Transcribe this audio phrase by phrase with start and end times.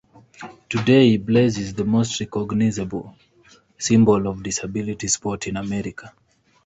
[0.67, 3.15] Today, Blaze is the most recognizable
[3.77, 6.11] symbol of disability sport in America.